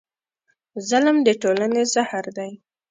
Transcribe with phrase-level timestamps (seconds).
[0.89, 2.51] ظلم د ټولنې زهر دی.